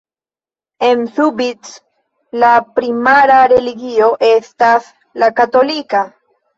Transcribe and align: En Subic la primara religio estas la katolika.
En 0.87 1.03
Subic 1.17 1.69
la 2.45 2.51
primara 2.81 3.39
religio 3.55 4.11
estas 4.33 4.93
la 5.23 5.35
katolika. 5.41 6.07